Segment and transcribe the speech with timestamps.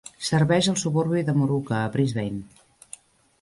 [0.27, 2.43] Serveix al suburbi de Moorooka, a Brisbane.